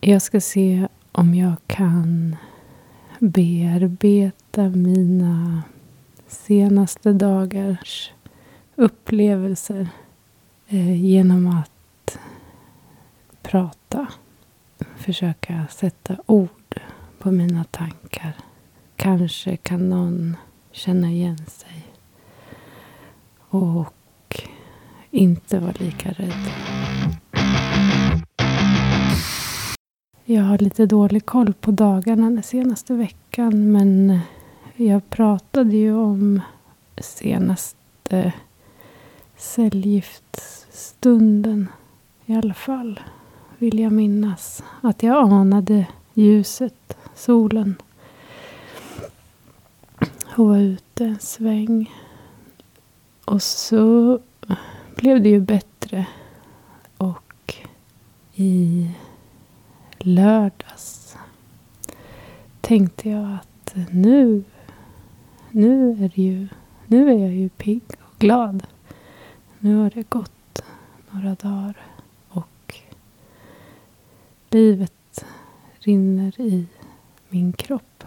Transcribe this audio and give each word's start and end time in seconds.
Jag 0.00 0.22
ska 0.22 0.40
se 0.40 0.88
om 1.12 1.34
jag 1.34 1.54
kan 1.66 2.36
bearbeta 3.18 4.62
mina 4.68 5.62
senaste 6.26 7.12
dagars 7.12 8.12
upplevelser 8.76 9.88
eh, 10.68 11.04
genom 11.04 11.46
att 11.46 12.18
prata. 13.42 14.06
Försöka 14.96 15.66
sätta 15.70 16.16
ord 16.26 16.80
på 17.18 17.30
mina 17.30 17.64
tankar. 17.64 18.32
Kanske 18.96 19.56
kan 19.56 19.90
någon 19.90 20.36
känna 20.72 21.10
igen 21.10 21.46
sig. 21.46 21.86
Och 23.48 24.42
inte 25.10 25.58
vara 25.58 25.74
lika 25.78 26.12
rädd. 26.12 26.50
Jag 30.30 30.42
har 30.42 30.58
lite 30.58 30.86
dålig 30.86 31.26
koll 31.26 31.52
på 31.52 31.70
dagarna 31.70 32.30
den 32.30 32.42
senaste 32.42 32.94
veckan. 32.94 33.72
Men 33.72 34.10
eh, 34.10 34.20
jag 34.76 35.10
pratade 35.10 35.76
ju 35.76 35.94
om 35.94 36.40
senaste 36.98 38.32
cellgiftsstunden 39.36 41.68
i 42.26 42.34
alla 42.34 42.54
fall. 42.54 43.00
Vill 43.58 43.78
jag 43.78 43.92
minnas. 43.92 44.64
Att 44.80 45.02
jag 45.02 45.32
anade 45.32 45.86
ljuset, 46.14 46.96
solen. 47.14 47.74
Och 50.36 50.48
var 50.48 50.58
ute 50.58 51.04
en 51.04 51.18
sväng. 51.18 51.92
Och 53.24 53.42
så 53.42 54.18
blev 54.96 55.22
det 55.22 55.28
ju 55.28 55.40
bättre. 55.40 56.06
Och 56.96 57.54
i 58.34 58.90
lördags 60.08 61.16
tänkte 62.60 63.10
jag 63.10 63.38
att 63.40 63.74
nu, 63.90 64.44
nu 65.50 65.90
är 65.90 66.12
det 66.14 66.22
ju, 66.22 66.48
nu 66.86 67.10
är 67.10 67.18
jag 67.18 67.32
ju 67.32 67.48
pigg 67.48 67.82
och 68.02 68.18
glad. 68.18 68.66
Nu 69.58 69.76
har 69.76 69.90
det 69.90 70.10
gått 70.10 70.62
några 71.10 71.34
dagar 71.34 71.76
och 72.28 72.74
livet 74.50 75.24
rinner 75.78 76.40
i 76.40 76.66
min 77.28 77.52
kropp. 77.52 78.04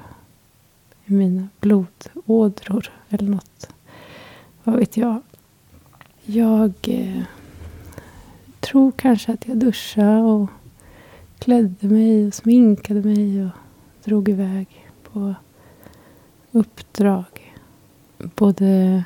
I 1.05 1.13
mina 1.13 1.47
blodådror 1.59 2.91
eller 3.09 3.29
något. 3.29 3.73
Vad 4.63 4.75
vet 4.75 4.97
jag. 4.97 5.22
Jag 6.23 6.73
eh, 6.81 7.23
tror 8.59 8.91
kanske 8.91 9.33
att 9.33 9.47
jag 9.47 9.57
duschade 9.57 10.22
och 10.22 10.49
klädde 11.42 11.88
mig 11.88 12.28
och 12.28 12.34
sminkade 12.34 13.02
mig 13.02 13.45
och 13.45 13.52
drog 14.03 14.30
iväg 14.30 14.88
på 15.03 15.36
uppdrag. 16.52 17.56
Både 18.17 19.03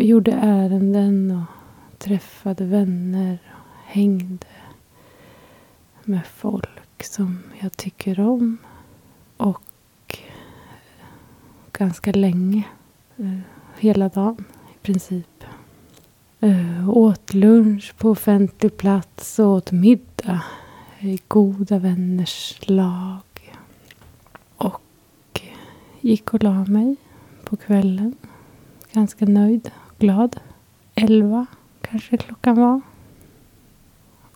gjorde 0.00 0.32
ärenden 0.32 1.30
och 1.30 1.98
träffade 1.98 2.64
vänner 2.64 3.38
och 3.48 3.92
hängde 3.92 4.46
med 6.04 6.26
folk 6.26 7.04
som 7.04 7.42
jag 7.60 7.76
tycker 7.76 8.20
om. 8.20 8.58
Och 9.36 10.18
ganska 11.72 12.12
länge. 12.12 12.64
Eh, 13.16 13.38
hela 13.78 14.08
dagen 14.08 14.44
i 14.74 14.78
princip. 14.82 15.44
Eh, 16.40 16.88
åt 16.88 17.34
lunch 17.34 17.94
på 17.98 18.10
offentlig 18.10 18.76
plats 18.76 19.38
och 19.38 19.46
åt 19.46 19.72
middag 19.72 20.42
i 21.06 21.20
goda 21.28 21.78
vänners 21.78 22.58
lag. 22.68 23.20
Och 24.56 25.40
gick 26.00 26.34
och 26.34 26.42
la 26.42 26.64
mig 26.64 26.96
på 27.44 27.56
kvällen. 27.56 28.16
Ganska 28.92 29.24
nöjd 29.24 29.70
och 29.74 29.98
glad. 29.98 30.36
Elva 30.94 31.46
kanske 31.80 32.16
klockan 32.16 32.56
var. 32.60 32.80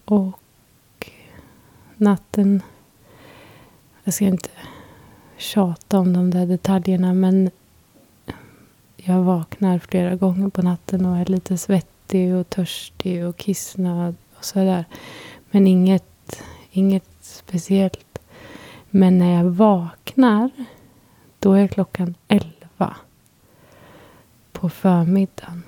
Och 0.04 1.10
natten... 1.96 2.62
Jag 4.04 4.14
ska 4.14 4.24
inte 4.24 4.50
tjata 5.36 5.98
om 5.98 6.12
de 6.12 6.30
där 6.30 6.46
detaljerna 6.46 7.14
men 7.14 7.50
jag 8.96 9.22
vaknar 9.22 9.78
flera 9.78 10.16
gånger 10.16 10.48
på 10.48 10.62
natten 10.62 11.06
och 11.06 11.16
är 11.16 11.24
lite 11.24 11.58
svettig 11.58 12.34
och 12.34 12.50
törstig 12.50 13.26
och 13.26 13.36
kissnöd 13.36 14.14
och 14.38 14.44
sådär. 14.44 14.84
Men 15.50 15.66
inget, 15.66 16.04
inget 16.70 17.08
speciellt. 17.20 18.18
Men 18.90 19.18
när 19.18 19.36
jag 19.36 19.44
vaknar, 19.44 20.50
då 21.38 21.52
är 21.52 21.68
klockan 21.68 22.14
elva 22.28 22.96
på 24.52 24.68
förmiddagen. 24.68 25.62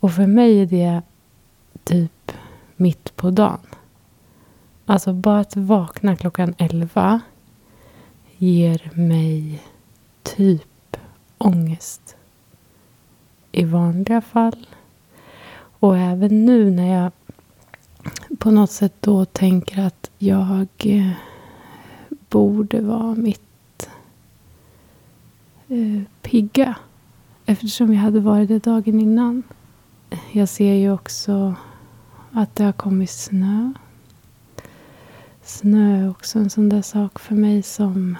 Och 0.00 0.12
för 0.12 0.26
mig 0.26 0.60
är 0.60 0.66
det 0.66 1.02
typ 1.84 2.32
mitt 2.76 3.16
på 3.16 3.30
dagen. 3.30 3.66
Alltså 4.86 5.12
bara 5.12 5.40
att 5.40 5.56
vakna 5.56 6.16
klockan 6.16 6.54
elva 6.58 7.20
ger 8.36 8.90
mig 8.94 9.62
typ 10.22 10.96
ångest 11.38 12.16
i 13.52 13.64
vanliga 13.64 14.20
fall. 14.20 14.66
Och 15.80 15.98
även 15.98 16.44
nu 16.44 16.70
när 16.70 17.02
jag 17.02 17.12
på 18.40 18.50
något 18.50 18.70
sätt 18.70 18.94
då 19.00 19.24
tänker 19.24 19.86
att 19.86 20.10
jag 20.18 20.66
eh, 20.78 21.12
borde 22.28 22.80
vara 22.80 23.14
mitt 23.14 23.88
eh, 25.68 26.02
pigga. 26.22 26.76
Eftersom 27.46 27.94
jag 27.94 28.00
hade 28.00 28.20
varit 28.20 28.48
det 28.48 28.58
dagen 28.58 29.00
innan. 29.00 29.42
Jag 30.32 30.48
ser 30.48 30.74
ju 30.74 30.92
också 30.92 31.54
att 32.32 32.56
det 32.56 32.64
har 32.64 32.72
kommit 32.72 33.10
snö. 33.10 33.72
Snö 35.42 36.04
är 36.04 36.10
också 36.10 36.38
en 36.38 36.50
sån 36.50 36.68
där 36.68 36.82
sak 36.82 37.18
för 37.18 37.34
mig 37.34 37.62
som 37.62 38.18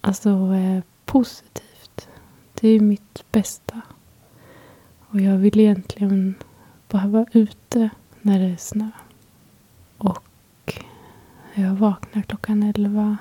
alltså 0.00 0.30
är 0.52 0.82
positivt. 1.04 2.08
Det 2.54 2.68
är 2.68 2.80
mitt 2.80 3.24
bästa. 3.32 3.80
Och 5.08 5.20
jag 5.20 5.36
vill 5.36 5.60
egentligen 5.60 6.34
bara 6.88 7.06
vara 7.06 7.26
ute 7.32 7.90
när 8.22 8.38
det 8.38 8.46
är 8.46 8.56
snö. 8.56 8.90
Jag 11.60 11.74
vaknar 11.74 12.22
klockan 12.22 12.62
elva 12.62 13.16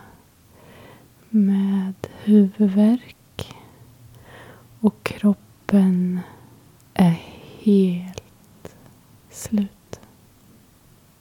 med 1.29 1.93
huvudvärk. 2.23 3.55
Och 4.79 5.03
kroppen 5.03 6.19
är 6.93 7.21
helt 7.59 8.75
slut. 9.29 9.99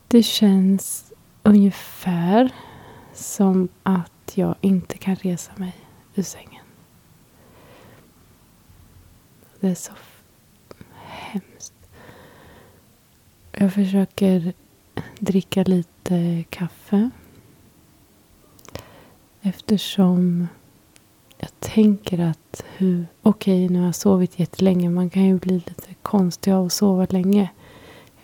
Det 0.08 0.22
känns 0.22 1.12
ungefär 1.42 2.50
som 3.14 3.68
att 3.82 4.32
jag 4.34 4.54
inte 4.60 4.98
kan 4.98 5.16
resa 5.16 5.52
mig 5.56 5.76
ur 6.14 6.22
sängen. 6.22 6.64
Det 9.60 9.68
är 9.68 9.74
så 9.74 9.92
hemskt. 10.94 11.74
Jag 13.52 13.74
försöker 13.74 14.52
dricka 15.18 15.62
lite 15.62 15.95
kaffe. 16.50 17.10
Eftersom 19.42 20.48
jag 21.38 21.60
tänker 21.60 22.18
att 22.18 22.64
hur, 22.76 23.06
okej 23.22 23.64
okay, 23.64 23.74
nu 23.74 23.78
har 23.78 23.86
jag 23.86 23.94
sovit 23.94 24.38
jättelänge. 24.38 24.90
Man 24.90 25.10
kan 25.10 25.24
ju 25.24 25.38
bli 25.38 25.54
lite 25.54 25.94
konstig 26.02 26.52
av 26.52 26.66
att 26.66 26.72
sova 26.72 27.06
länge. 27.10 27.50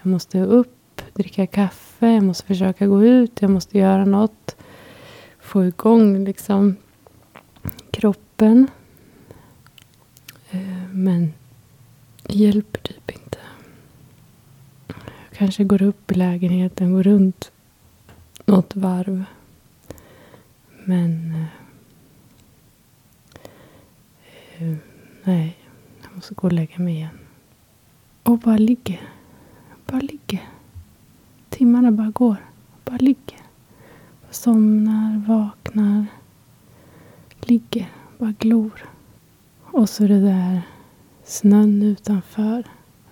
Jag 0.02 0.10
måste 0.10 0.40
upp, 0.40 1.02
dricka 1.12 1.46
kaffe, 1.46 2.06
jag 2.06 2.22
måste 2.22 2.46
försöka 2.46 2.86
gå 2.86 3.04
ut, 3.04 3.42
jag 3.42 3.50
måste 3.50 3.78
göra 3.78 4.04
något. 4.04 4.56
Få 5.40 5.64
igång 5.64 6.24
liksom 6.24 6.76
kroppen. 7.90 8.66
Eh, 10.50 10.88
men 10.92 11.32
det 12.22 12.34
hjälper 12.34 12.80
typ 12.80 13.10
inte. 13.10 13.38
Jag 15.28 15.38
kanske 15.38 15.64
går 15.64 15.82
upp 15.82 16.10
i 16.10 16.14
lägenheten, 16.14 16.92
går 16.92 17.02
runt 17.02 17.51
något 18.52 18.76
varv. 18.76 19.24
Men... 20.84 21.34
Eh, 24.56 24.68
eh, 24.68 24.76
nej, 25.24 25.56
jag 26.02 26.14
måste 26.14 26.34
gå 26.34 26.46
och 26.46 26.52
lägga 26.52 26.78
mig 26.78 26.94
igen. 26.94 27.18
Och 28.22 28.38
bara 28.38 28.56
ligger. 28.56 29.00
Bara 29.86 30.00
ligger. 30.00 30.48
Timmarna 31.48 31.92
bara 31.92 32.10
går. 32.10 32.36
Bara 32.84 32.96
ligger. 32.96 33.38
Bara 34.22 34.32
somnar, 34.32 35.24
vaknar. 35.26 36.06
Ligger. 37.40 37.90
Bara 38.18 38.34
glor. 38.38 38.84
Och 39.62 39.88
så 39.88 40.02
det 40.06 40.20
där 40.20 40.62
snön 41.24 41.82
utanför. 41.82 42.64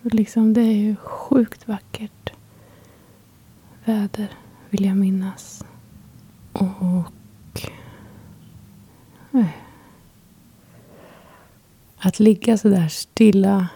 Liksom 0.02 0.52
det 0.52 0.60
är 0.60 0.76
ju 0.76 0.96
sjukt 0.96 1.68
vackert 1.68 2.32
väder 3.84 4.30
vill 4.70 4.84
jag 4.84 4.96
minnas. 4.96 5.64
Och... 6.52 7.10
Eh, 9.32 9.46
att 11.98 12.20
ligga 12.20 12.58
så 12.58 12.68
där 12.68 12.88
stilla 12.88 13.68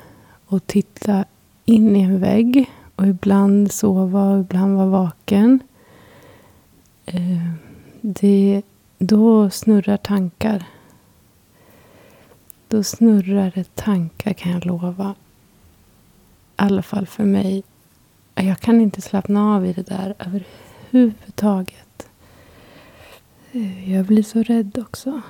och 0.47 0.67
titta 0.67 1.25
in 1.65 1.97
i 1.97 2.01
en 2.01 2.21
vägg 2.21 2.71
och 2.97 3.07
ibland 3.07 3.73
sova 3.73 4.31
och 4.31 4.41
ibland 4.41 4.77
vara 4.77 4.87
vaken. 4.87 5.61
Eh, 7.07 7.51
det, 8.01 8.63
då 8.99 9.51
snurrar 9.51 9.97
tankar. 9.97 10.65
Då 12.69 12.83
snurrar 12.83 13.53
det 13.55 13.75
tankar 13.75 14.33
kan 14.33 14.53
jag 14.53 14.67
lova. 14.67 15.15
I 15.17 16.55
alla 16.57 16.83
fall 16.83 17.07
för 17.07 17.25
mig. 17.25 17.63
Jag 18.35 18.61
kan 18.61 18.81
inte 18.81 19.01
slappna 19.01 19.55
av 19.55 19.67
i 19.67 19.73
det 19.73 19.83
där 19.83 20.15
överhuvudtaget. 20.19 20.64
Överhuvudtaget. 20.95 22.09
Eh, 23.53 23.93
jag 23.93 24.07
blir 24.07 24.23
så 24.23 24.43
rädd 24.43 24.79
också. 24.79 25.21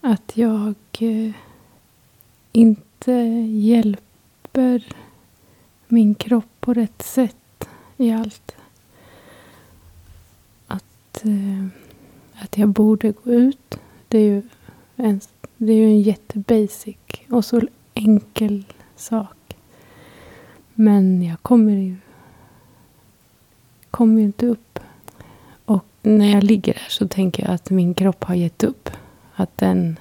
Att 0.00 0.36
jag 0.36 0.74
eh, 0.98 1.32
inte 2.52 3.12
hjälper 3.48 4.86
min 5.88 6.14
kropp 6.14 6.60
på 6.60 6.74
rätt 6.74 7.02
sätt 7.02 7.68
i 7.96 8.10
allt. 8.10 8.56
Att, 10.66 11.24
eh, 11.24 11.66
att 12.42 12.58
jag 12.58 12.68
borde 12.68 13.12
gå 13.12 13.32
ut. 13.32 13.78
Det 14.08 14.18
är 14.18 14.24
ju 14.24 14.42
en, 14.96 15.20
det 15.56 15.72
är 15.72 15.76
ju 15.76 15.84
en 15.86 16.02
jättebasic 16.02 16.96
och 17.30 17.44
så 17.44 17.60
enkel 17.94 18.64
sak. 18.96 19.56
Men 20.74 21.22
jag 21.22 21.42
kommer 21.42 21.72
ju, 21.72 21.96
kommer 23.90 24.20
ju 24.20 24.26
inte 24.26 24.46
upp. 24.46 24.80
När 26.02 26.32
jag 26.32 26.44
ligger 26.44 26.72
där 26.72 26.86
så 26.88 27.08
tänker 27.08 27.44
jag 27.44 27.52
att 27.52 27.70
min 27.70 27.94
kropp 27.94 28.24
har 28.24 28.34
gett 28.34 28.64
upp. 28.64 28.90
Att 29.34 29.58
den 29.58 29.96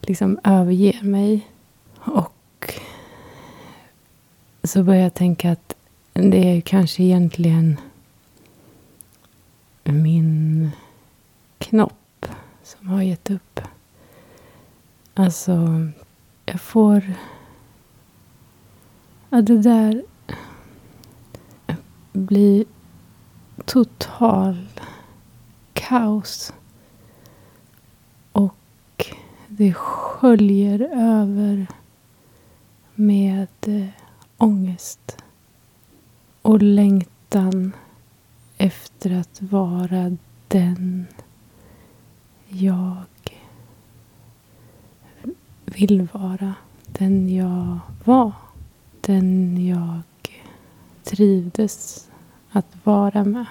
liksom 0.00 0.38
överger 0.44 1.02
mig. 1.02 1.46
Och 1.98 2.74
så 4.62 4.82
börjar 4.82 5.02
jag 5.02 5.14
tänka 5.14 5.52
att 5.52 5.74
det 6.12 6.56
är 6.56 6.60
kanske 6.60 7.02
egentligen 7.02 7.80
min 9.84 10.70
knopp 11.58 12.26
som 12.62 12.88
har 12.88 13.02
gett 13.02 13.30
upp. 13.30 13.60
Alltså, 15.14 15.86
jag 16.46 16.60
får... 16.60 17.12
Ja, 19.30 19.42
det 19.42 19.58
där 19.58 20.02
blir 22.12 22.64
total 23.64 24.66
kaos. 25.88 26.52
Och 28.32 29.06
det 29.48 29.74
sköljer 29.74 30.80
över 30.92 31.66
med 32.94 33.48
eh, 33.66 33.86
ångest 34.36 35.16
och 36.42 36.62
längtan 36.62 37.72
efter 38.56 39.10
att 39.20 39.42
vara 39.42 40.16
den 40.48 41.06
jag 42.48 43.04
vill 45.64 46.08
vara. 46.12 46.54
Den 46.86 47.34
jag 47.34 47.78
var. 48.04 48.32
Den 49.00 49.66
jag 49.66 50.02
trivdes 51.02 52.08
att 52.50 52.76
vara 52.84 53.24
med. 53.24 53.46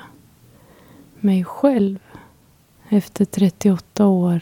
Mig 1.19 1.43
själv. 1.43 1.99
Efter 2.89 3.25
38 3.25 4.05
år 4.05 4.41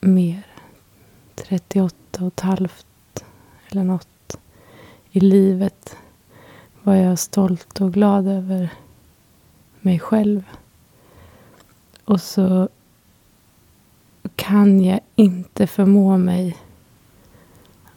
mer. 0.00 0.46
38 1.34 1.96
och 2.20 2.26
ett 2.26 2.40
halvt 2.40 2.86
eller 3.68 3.84
något 3.84 4.36
i 5.10 5.20
livet 5.20 5.96
var 6.82 6.94
jag 6.94 7.18
stolt 7.18 7.80
och 7.80 7.92
glad 7.92 8.28
över 8.28 8.68
mig 9.80 9.98
själv. 9.98 10.42
Och 12.04 12.20
så 12.20 12.68
kan 14.36 14.80
jag 14.80 15.00
inte 15.14 15.66
förmå 15.66 16.18
mig 16.18 16.56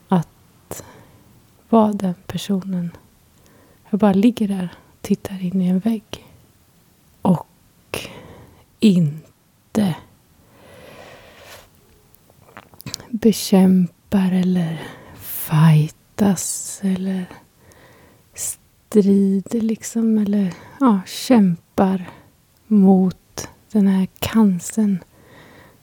att 0.07 0.83
vara 1.69 1.93
den 1.93 2.15
personen. 2.27 2.91
Jag 3.89 3.99
bara 3.99 4.13
ligger 4.13 4.47
där 4.47 4.69
och 4.91 5.01
tittar 5.01 5.43
in 5.43 5.61
i 5.61 5.67
en 5.67 5.79
vägg. 5.79 6.25
Och 7.21 7.47
inte 8.79 9.28
bekämpar 13.09 14.31
eller 14.31 14.81
fightas 15.15 16.79
eller 16.83 17.25
strider 18.33 19.61
liksom 19.61 20.17
eller 20.17 20.53
ja, 20.79 20.99
kämpar 21.05 22.09
mot 22.67 23.49
den 23.71 23.87
här 23.87 24.07
cancern 24.19 24.99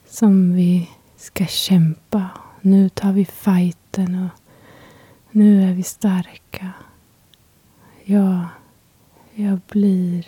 som 0.07 0.55
vi 0.55 0.91
ska 1.17 1.47
kämpa. 1.47 2.31
Nu 2.61 2.89
tar 2.89 3.13
vi 3.13 3.25
fighten 3.25 4.15
och 4.15 4.41
nu 5.31 5.63
är 5.63 5.75
vi 5.75 5.83
starka. 5.83 6.73
Jag, 8.05 8.47
jag 9.35 9.61
blir 9.69 10.27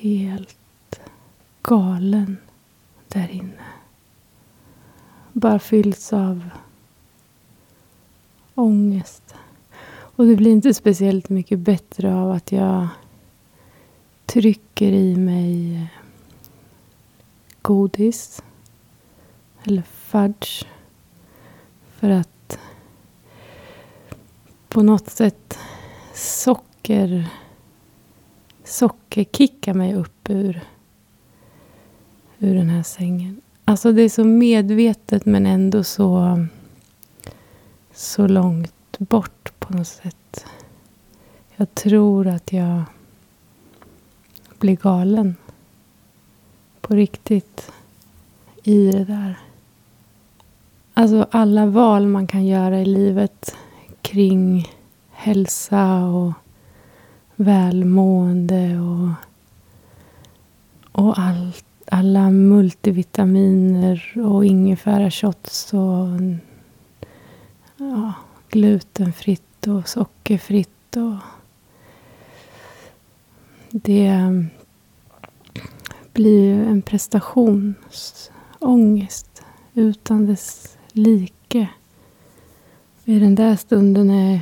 helt 0.00 1.00
galen 1.62 2.36
där 3.12 3.30
inne. 3.30 3.64
Bara 5.32 5.58
fylls 5.58 6.12
av 6.12 6.50
ångest. 8.54 9.34
Och 10.16 10.26
det 10.26 10.36
blir 10.36 10.50
inte 10.52 10.74
speciellt 10.74 11.28
mycket 11.28 11.58
bättre 11.58 12.14
av 12.14 12.30
att 12.30 12.52
jag 12.52 12.88
trycker 14.26 14.92
i 14.92 15.16
mig 15.16 15.76
eh, 15.76 15.86
godis 17.62 18.42
eller 19.64 19.82
fudge 19.82 20.66
för 21.90 22.10
att 22.10 22.58
på 24.68 24.82
något 24.82 25.10
sätt 25.10 25.58
socker 26.14 27.28
sockerkicka 28.64 29.74
mig 29.74 29.94
upp 29.94 30.30
ur, 30.30 30.60
ur 32.42 32.54
den 32.54 32.70
här 32.70 32.82
sängen. 32.82 33.40
Alltså 33.64 33.92
det 33.92 34.02
är 34.02 34.08
så 34.08 34.24
medvetet 34.24 35.26
men 35.26 35.46
ändå 35.46 35.84
så, 35.84 36.44
så 37.92 38.26
långt 38.26 38.98
bort 38.98 39.52
på 39.58 39.76
något 39.76 39.86
sätt. 39.86 40.46
Jag 41.56 41.74
tror 41.74 42.26
att 42.26 42.52
jag 42.52 42.82
blir 44.58 44.76
galen. 44.76 45.36
På 46.80 46.94
riktigt. 46.94 47.72
I 48.62 48.92
det 48.92 49.04
där. 49.04 49.38
Alltså 50.94 51.26
alla 51.30 51.66
val 51.66 52.06
man 52.06 52.26
kan 52.26 52.46
göra 52.46 52.80
i 52.80 52.84
livet 52.84 53.56
kring 54.02 54.68
hälsa 55.10 56.04
och 56.04 56.32
välmående 57.36 58.78
och, 58.80 59.08
och 61.02 61.18
allt, 61.18 61.64
alla 61.94 62.30
multivitaminer 62.30 64.12
och 64.24 64.44
ingefärashots 64.44 65.74
och 65.74 66.08
ja, 67.76 68.12
glutenfritt 68.48 69.66
och 69.66 69.88
sockerfritt. 69.88 70.96
Och 70.96 71.14
det 73.70 74.44
blir 76.12 76.44
ju 76.44 76.66
en 76.66 76.82
prestationsångest 76.82 79.42
utan 79.74 80.26
dess 80.26 80.78
like. 80.92 81.68
I 83.04 83.18
den 83.18 83.34
där 83.34 83.56
stunden 83.56 84.10
är 84.10 84.40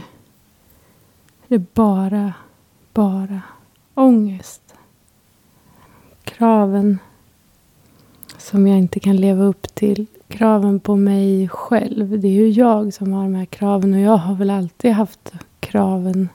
det 1.48 1.74
bara, 1.74 2.34
bara 2.92 3.42
ångest. 3.94 4.74
Kraven 6.24 6.98
som 8.40 8.66
jag 8.66 8.78
inte 8.78 9.00
kan 9.00 9.16
leva 9.16 9.44
upp 9.44 9.74
till. 9.74 10.06
Kraven 10.28 10.80
på 10.80 10.96
mig 10.96 11.48
själv. 11.48 12.20
Det 12.20 12.28
är 12.28 12.32
ju 12.32 12.48
jag 12.48 12.94
som 12.94 13.12
har 13.12 13.22
de 13.22 13.34
här 13.34 13.44
kraven 13.44 13.94
och 13.94 14.00
jag 14.00 14.16
har 14.16 14.34
väl 14.34 14.50
alltid 14.50 14.92
haft 14.92 15.32
kraven. 15.60 16.28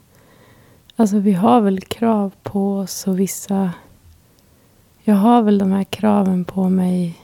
Alltså 0.95 1.17
vi 1.17 1.31
har 1.31 1.62
väl 1.62 1.81
krav 1.81 2.33
på 2.43 2.77
oss 2.77 3.07
och 3.07 3.19
vissa... 3.19 3.71
Jag 5.03 5.15
har 5.15 5.41
väl 5.41 5.57
de 5.57 5.71
här 5.71 5.83
kraven 5.83 6.45
på 6.45 6.69
mig 6.69 7.19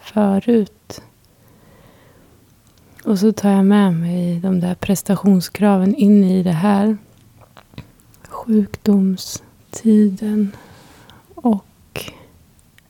förut. 0.00 1.02
Och 3.04 3.18
så 3.18 3.32
tar 3.32 3.50
jag 3.50 3.64
med 3.64 3.94
mig 3.94 4.40
de 4.40 4.60
där 4.60 4.74
prestationskraven 4.74 5.94
in 5.94 6.24
i 6.24 6.42
det 6.42 6.52
här. 6.52 6.96
Sjukdomstiden. 8.28 10.52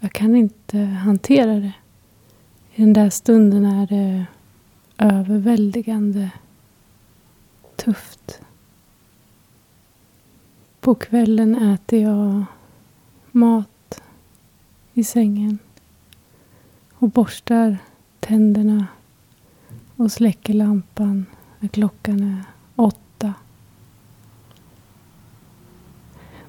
Jag 0.07 0.13
kan 0.13 0.37
inte 0.37 0.79
hantera 0.79 1.55
det. 1.55 1.73
I 2.75 2.81
den 2.81 2.93
där 2.93 3.11
stunden 3.11 3.65
är 3.65 3.87
det 3.87 4.27
överväldigande 4.99 6.31
tufft. 7.77 8.41
På 10.81 10.95
kvällen 10.95 11.55
äter 11.73 12.03
jag 12.03 12.45
mat 13.31 14.03
i 14.93 15.05
sängen 15.05 15.59
och 16.95 17.09
borstar 17.09 17.79
tänderna 18.21 18.87
och 19.97 20.13
släcker 20.13 20.55
lampan 20.55 21.27
när 21.59 21.69
klockan 21.69 22.21
är 22.21 22.45
åtta. 22.77 23.35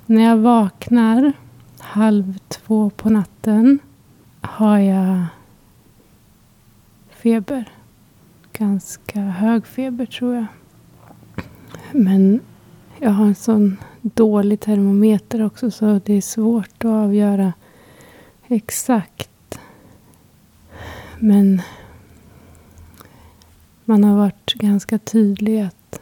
När 0.05 0.23
jag 0.23 0.37
vaknar 0.37 1.33
halv 1.79 2.37
två 2.47 2.89
på 2.89 3.09
natten 3.09 3.79
har 4.41 4.77
jag 4.77 5.25
feber. 7.09 7.69
Ganska 8.53 9.19
hög 9.21 9.67
feber 9.67 10.05
tror 10.05 10.35
jag. 10.35 10.45
Men 11.91 12.39
jag 12.99 13.09
har 13.09 13.25
en 13.25 13.35
sån 13.35 13.77
dålig 14.01 14.59
termometer 14.59 15.45
också 15.45 15.71
så 15.71 16.01
det 16.05 16.13
är 16.13 16.21
svårt 16.21 16.69
att 16.77 16.85
avgöra 16.85 17.53
exakt. 18.47 19.59
Men 21.19 21.61
man 23.85 24.03
har 24.03 24.17
varit 24.17 24.53
ganska 24.53 24.99
tydlig 24.99 25.61
att 25.61 26.01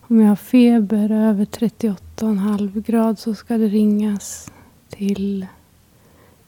om 0.00 0.20
jag 0.20 0.28
har 0.28 0.36
feber 0.36 1.10
över 1.10 1.44
38,5 1.44 2.82
grad 2.82 3.18
så 3.18 3.34
ska 3.34 3.58
det 3.58 3.68
ringas 3.68 4.51
till 4.92 5.46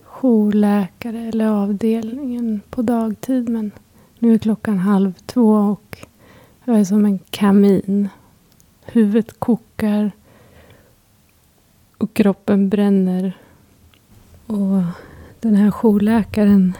jourläkare 0.02 1.18
eller 1.18 1.46
avdelningen 1.46 2.60
på 2.70 2.82
dagtid. 2.82 3.48
Men 3.48 3.70
nu 4.18 4.34
är 4.34 4.38
klockan 4.38 4.78
halv 4.78 5.12
två 5.26 5.54
och 5.54 6.06
jag 6.64 6.80
är 6.80 6.84
som 6.84 7.04
en 7.04 7.18
kamin. 7.18 8.08
Huvudet 8.84 9.40
kokar 9.40 10.10
och 11.98 12.14
kroppen 12.14 12.68
bränner. 12.68 13.32
Och 14.46 14.82
den 15.40 15.54
här 15.54 15.70
jourläkaren 15.70 16.72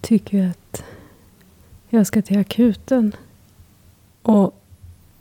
tycker 0.00 0.48
att 0.48 0.84
jag 1.88 2.06
ska 2.06 2.22
till 2.22 2.38
akuten. 2.38 3.16
Och 4.22 4.62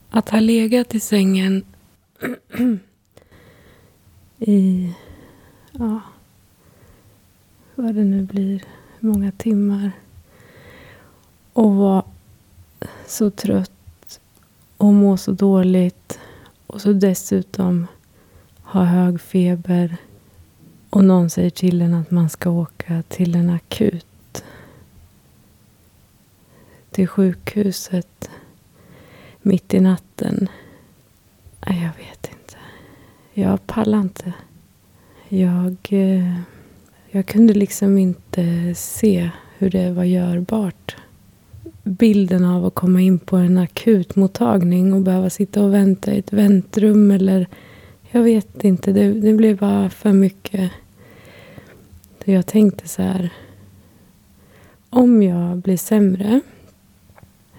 att 0.10 0.30
ha 0.30 0.40
legat 0.40 0.96
i 0.96 1.00
sängen 1.00 1.64
i, 4.42 4.94
ja, 5.72 6.02
vad 7.76 7.96
det 7.96 8.04
nu 8.04 8.24
blir, 8.24 8.64
många 9.00 9.32
timmar. 9.32 9.92
Och 11.54 11.76
vara 11.76 12.04
så 13.08 13.30
trött 13.30 14.20
och 14.78 14.94
må 14.94 15.18
så 15.18 15.32
dåligt. 15.32 16.20
Och 16.68 16.82
så 16.82 16.94
dessutom 16.94 17.88
ha 18.64 18.84
hög 18.84 19.22
feber. 19.22 19.98
Och 20.90 21.04
någon 21.04 21.30
säger 21.30 21.50
till 21.50 21.82
en 21.82 21.94
att 21.94 22.12
man 22.12 22.30
ska 22.30 22.50
åka 22.50 23.04
till 23.08 23.36
en 23.36 23.50
akut. 23.50 24.44
Till 26.92 27.08
sjukhuset 27.08 28.30
mitt 29.42 29.74
i 29.74 29.80
natten. 29.80 30.50
Nej, 31.68 31.82
jag 31.84 32.06
vet 32.06 32.28
inte. 32.28 32.31
Jag 33.34 33.68
pallade 33.68 34.04
inte. 34.04 34.34
Jag, 35.30 35.78
eh, 35.90 36.36
jag 37.10 37.26
kunde 37.26 37.54
liksom 37.54 37.98
inte 37.98 38.76
se 38.76 39.30
hur 39.58 39.70
det 39.70 39.92
var 39.92 40.04
görbart. 40.04 40.96
Bilden 41.84 42.46
av 42.46 42.66
att 42.66 42.76
komma 42.76 43.02
in 43.02 43.20
på 43.20 43.38
en 43.38 43.58
akutmottagning 43.58 44.94
och 44.94 45.02
behöva 45.02 45.30
sitta 45.30 45.64
och 45.64 45.74
vänta 45.74 46.14
i 46.14 46.20
ett 46.20 46.34
väntrum 46.34 47.12
eller 47.12 47.48
jag 48.12 48.24
vet 48.24 48.64
inte. 48.64 48.92
Det, 48.92 49.14
det 49.14 49.34
blev 49.34 49.58
bara 49.58 49.90
för 49.90 50.14
mycket. 50.14 50.72
Jag 52.26 52.48
tänkte 52.48 52.88
så 52.88 53.02
här. 53.02 53.30
Om 54.90 55.24
jag 55.24 55.58
blir 55.58 55.78
sämre 55.78 56.42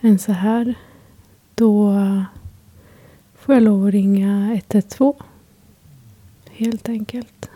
än 0.01 0.19
så 0.19 0.33
här 0.33 0.75
då 1.55 1.95
får 3.35 3.55
jag 3.55 3.63
lov 3.63 3.87
att 3.87 3.93
ringa 3.93 4.61
112. 4.71 5.15
Helt 6.63 6.89
enkelt. 6.89 7.51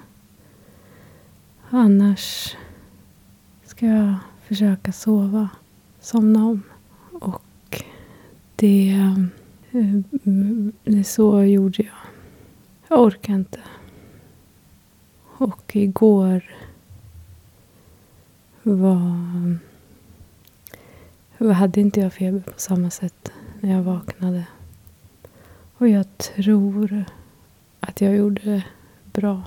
Annars 1.71 2.57
ska 3.65 3.87
jag 3.87 4.15
försöka 4.43 4.93
sova, 4.93 5.49
somna 6.01 6.47
om. 6.47 6.63
Och 7.13 7.83
det, 8.57 8.95
det 10.85 11.05
så 11.05 11.43
gjorde 11.43 11.83
jag. 11.83 11.97
Jag 12.89 13.01
orkar 13.01 13.35
inte. 13.35 13.61
Och 15.23 15.77
igår 15.77 16.57
var... 18.63 19.59
Hade 21.53 21.81
inte 21.81 22.01
jag 22.01 22.13
feber 22.13 22.41
på 22.41 22.61
samma 22.61 22.91
sätt 22.91 23.33
när 23.61 23.73
jag 23.73 23.83
vaknade. 23.83 24.47
Och 25.77 25.89
jag 25.89 26.19
tror 26.19 27.05
att 27.81 28.01
jag 28.01 28.17
gjorde 28.17 28.43
det 28.43 28.65
bra. 29.17 29.43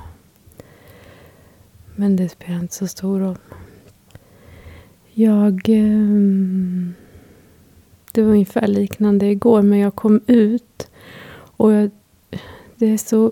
Men 1.96 2.16
det 2.16 2.30
spelar 2.30 2.60
inte 2.60 2.76
så 2.76 2.88
stor 2.88 3.20
roll. 3.20 3.38
Jag... 5.14 5.70
Ehm, 5.70 6.94
det 8.12 8.22
var 8.22 8.32
ungefär 8.32 8.68
liknande 8.68 9.26
igår, 9.26 9.62
men 9.62 9.80
jag 9.80 9.96
kom 9.96 10.22
ut 10.28 10.92
och 11.32 11.72
jag, 11.72 11.92
det 12.76 12.86
är 12.86 12.98
så... 12.98 13.32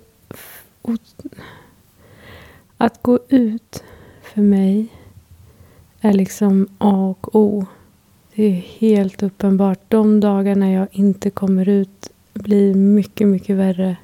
Att 2.77 3.01
gå 3.01 3.19
ut 3.29 3.83
för 4.21 4.41
mig 4.41 4.87
är 6.01 6.13
liksom 6.13 6.67
A 6.77 7.15
och 7.21 7.35
O. 7.35 7.65
Det 8.35 8.43
är 8.43 8.51
helt 8.51 9.23
uppenbart. 9.23 9.79
De 9.87 10.19
dagarna 10.19 10.71
jag 10.71 10.87
inte 10.91 11.29
kommer 11.29 11.69
ut 11.69 12.09
blir 12.33 12.75
mycket, 12.75 13.27
mycket 13.27 13.55
värre 13.55 13.97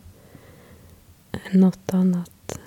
något 1.51 1.93
annat. 1.93 2.59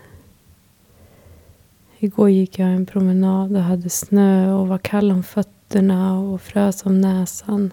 Igår 1.99 2.31
gick 2.31 2.59
jag 2.59 2.69
en 2.69 2.87
promenad 2.87 3.57
och 3.57 3.63
hade 3.63 3.91
snö 3.91 4.53
och 4.53 4.69
var 4.69 4.79
kall 4.79 5.11
om 5.11 5.23
fötterna 5.23 6.21
och 6.21 6.41
frös 6.41 6.87
om 6.87 7.01
näsan. 7.01 7.73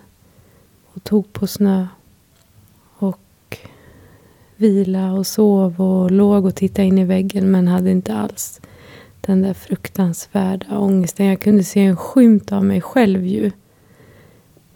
Och 0.94 1.04
tog 1.04 1.34
på 1.34 1.48
snö. 1.48 1.88
Och 2.98 3.58
vila 4.56 5.14
och 5.14 5.28
sov 5.28 5.82
och 5.82 6.12
låg 6.12 6.46
och 6.46 6.56
tittade 6.56 6.88
in 6.88 6.98
i 6.98 7.06
väggen 7.06 7.52
men 7.52 7.68
hade 7.68 7.92
inte 7.92 8.16
alls 8.16 8.62
den 9.22 9.42
där 9.42 9.54
fruktansvärda 9.54 10.78
ångesten. 10.78 11.26
Jag 11.26 11.42
kunde 11.42 11.64
se 11.64 11.80
en 11.80 11.98
skymt 11.98 12.52
av 12.52 12.66
mig 12.66 12.82
själv 12.82 13.26
ju 13.26 13.52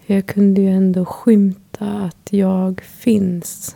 jag 0.09 0.25
kunde 0.25 0.61
ju 0.61 0.69
ändå 0.69 1.05
skymta 1.05 1.85
att 1.85 2.33
jag 2.33 2.81
finns. 2.81 3.75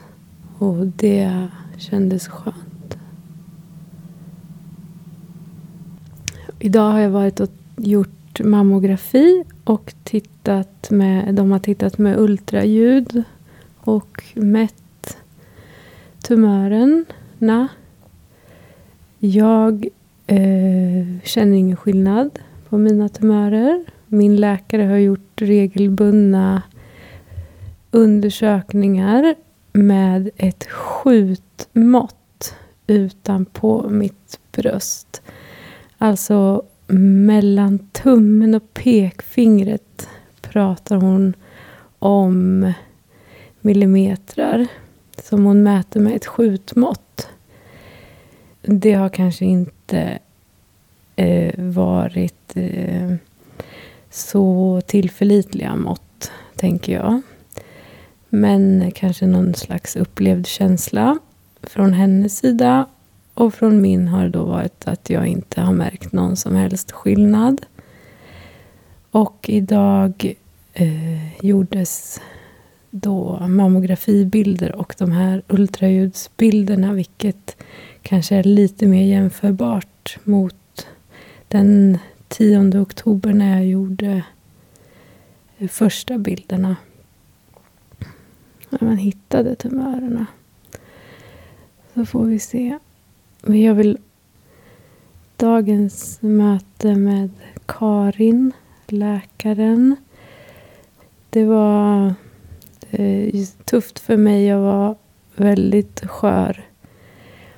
Och 0.58 0.88
det 0.88 1.48
kändes 1.82 2.28
skönt. 2.28 2.98
Idag 6.60 6.92
har 6.92 7.00
jag 7.00 7.10
varit 7.10 7.40
och 7.40 7.50
gjort 7.78 8.40
mammografi 8.40 9.44
och 9.64 9.94
tittat 10.04 10.92
med, 10.92 11.36
de 11.36 11.52
har 11.52 11.60
tittat 11.60 11.98
med 11.98 12.20
ultraljud 12.20 13.24
och 13.78 14.24
mätt 14.34 15.18
tumörerna. 16.24 17.68
Jag 19.20 19.88
eh, 20.28 21.06
känner 21.24 21.58
ingen 21.58 21.78
skillnad 21.78 22.40
på 22.70 22.78
mina 22.78 23.10
tumörer. 23.10 23.86
Min 24.08 24.36
läkare 24.36 24.84
har 24.84 24.98
gjort 24.98 25.42
regelbundna 25.42 26.62
undersökningar 27.92 29.36
med 29.72 30.30
ett 30.38 30.64
skjutmått 30.64 32.56
utanpå 32.88 33.90
mitt 33.90 34.40
bröst. 34.52 35.22
Alltså 35.98 36.64
mellan 36.98 37.80
tummen 37.80 38.56
och 38.56 38.74
pekfingret 38.74 40.10
pratar 40.42 40.96
hon 40.96 41.34
om 42.00 42.74
millimeter 43.62 44.68
som 45.24 45.46
hon 45.46 45.64
mäter 45.64 46.00
med 46.00 46.16
ett 46.16 46.26
skjutmått. 46.26 47.30
Det 48.62 48.94
har 48.94 49.10
kanske 49.10 49.46
inte 49.46 50.20
eh, 51.16 51.54
varit 51.58 52.54
eh, 52.56 53.16
så 54.10 54.82
tillförlitliga 54.86 55.76
mått, 55.76 56.32
tänker 56.56 56.94
jag. 56.94 57.22
Men 58.34 58.92
kanske 58.92 59.28
någon 59.28 59.54
slags 59.54 59.96
upplevd 59.96 60.48
känsla 60.48 61.20
från 61.64 61.94
hennes 61.94 62.38
sida. 62.38 62.86
Och 63.34 63.54
från 63.54 63.82
min 63.82 64.08
har 64.08 64.24
det 64.24 64.30
då 64.30 64.44
varit 64.44 64.88
att 64.88 65.10
jag 65.10 65.28
inte 65.28 65.62
har 65.62 65.74
märkt 65.74 66.12
någon 66.12 66.36
som 66.36 66.56
helst 66.56 66.92
skillnad. 66.92 67.62
Och 69.12 69.46
idag 69.50 70.36
eh, 70.74 71.46
gjordes 71.46 72.22
då 72.90 73.40
mammografibilder 73.48 74.76
och 74.76 74.96
de 74.98 75.12
här 75.12 75.42
ultraljudsbilderna 75.48 76.94
vilket 76.94 77.64
kanske 78.02 78.36
är 78.36 78.44
lite 78.44 78.86
mer 78.86 79.06
jämförbart 79.06 80.18
mot 80.24 80.88
den 81.48 81.98
10 82.28 82.80
oktober 82.82 83.34
när 83.34 83.58
jag 83.58 83.66
gjorde 83.68 84.24
första 85.70 86.18
bilderna. 86.18 86.76
När 88.72 88.88
man 88.88 88.98
hittade 88.98 89.56
tumörerna. 89.56 90.26
Så 91.94 92.06
får 92.06 92.26
vi 92.26 92.40
se. 92.40 92.80
Men 93.42 93.62
jag 93.62 93.74
vill... 93.74 93.98
Dagens 95.36 96.18
möte 96.22 96.96
med 96.96 97.30
Karin, 97.66 98.52
läkaren. 98.88 99.96
Det 101.30 101.46
var 101.46 102.14
eh, 102.90 103.46
tufft 103.66 104.00
för 104.00 104.18
mig. 104.18 104.46
Jag 104.46 104.60
var 104.60 104.96
väldigt 105.36 106.06
skör. 106.06 106.64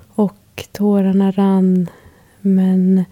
Och 0.08 0.68
tårarna 0.72 1.32
rann. 1.32 1.90
Men 2.42 3.06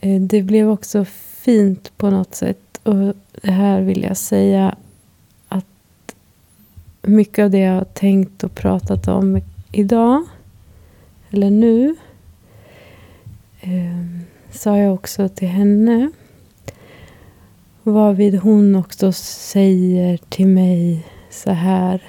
eh, 0.00 0.20
det 0.20 0.42
blev 0.42 0.70
också 0.70 1.04
fint 1.04 1.96
på 1.96 2.10
något 2.10 2.34
sätt. 2.34 2.80
Och 2.82 3.14
det 3.42 3.50
här 3.50 3.80
vill 3.80 4.02
jag 4.02 4.16
säga 4.16 4.74
mycket 7.12 7.42
av 7.44 7.50
det 7.50 7.58
jag 7.58 7.74
har 7.74 7.84
tänkt 7.84 8.44
och 8.44 8.54
pratat 8.54 9.08
om 9.08 9.40
idag, 9.72 10.24
eller 11.30 11.50
nu, 11.50 11.96
eh, 13.60 14.22
sa 14.50 14.78
jag 14.78 14.94
också 14.94 15.28
till 15.28 15.48
henne. 15.48 16.10
Varvid 17.82 18.38
hon 18.38 18.74
också 18.74 19.12
säger 19.12 20.18
till 20.28 20.46
mig 20.46 21.06
så 21.30 21.50
här. 21.50 22.02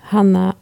Hanna, 0.00 0.54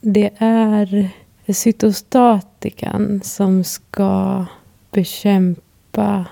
det 0.00 0.30
är 0.38 1.10
cytostatikan 1.52 3.20
som 3.24 3.64
ska 3.64 4.44
bekämpa 4.90 6.26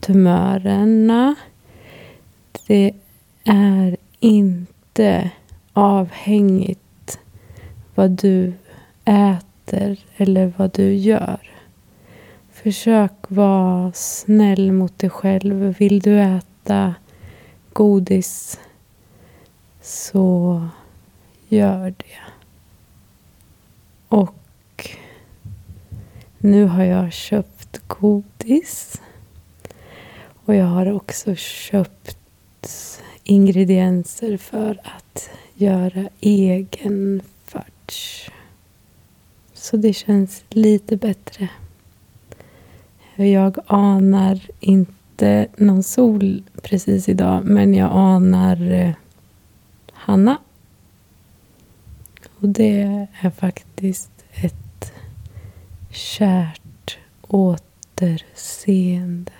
tumörerna. 0.00 1.34
Det 2.66 2.94
är 3.44 3.96
inte 4.20 4.71
avhängigt 5.72 7.18
vad 7.94 8.10
du 8.10 8.52
äter 9.04 9.96
eller 10.16 10.52
vad 10.56 10.72
du 10.72 10.94
gör. 10.94 11.50
Försök 12.52 13.12
vara 13.28 13.92
snäll 13.92 14.72
mot 14.72 14.98
dig 14.98 15.10
själv. 15.10 15.76
Vill 15.78 16.00
du 16.00 16.20
äta 16.20 16.94
godis 17.72 18.60
så 19.82 20.68
gör 21.48 21.94
det. 21.96 22.20
Och 24.08 24.90
nu 26.38 26.64
har 26.64 26.84
jag 26.84 27.12
köpt 27.12 27.88
godis. 27.88 29.00
Och 30.44 30.54
jag 30.54 30.66
har 30.66 30.92
också 30.92 31.34
köpt 31.34 32.16
ingredienser 33.24 34.36
för 34.36 34.80
att 34.84 35.30
göra 35.54 36.08
egen 36.20 37.22
fudge. 37.44 38.30
Så 39.54 39.76
det 39.76 39.92
känns 39.92 40.44
lite 40.48 40.96
bättre. 40.96 41.48
Jag 43.16 43.58
anar 43.66 44.40
inte 44.60 45.46
någon 45.56 45.82
sol 45.82 46.42
precis 46.62 47.08
idag, 47.08 47.44
men 47.44 47.74
jag 47.74 47.90
anar 47.92 48.72
eh, 48.72 48.92
Hanna. 49.92 50.38
Och 52.40 52.48
det 52.48 52.80
är 53.20 53.30
faktiskt 53.30 54.10
ett 54.32 54.92
kärt 55.90 56.98
återseende. 57.28 59.32